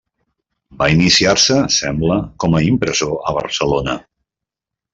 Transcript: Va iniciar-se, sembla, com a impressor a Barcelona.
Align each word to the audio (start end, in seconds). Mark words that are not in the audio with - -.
Va 0.79 0.87
iniciar-se, 0.93 1.57
sembla, 1.75 2.17
com 2.45 2.57
a 2.57 2.63
impressor 2.71 3.15
a 3.25 3.35
Barcelona. 3.39 3.99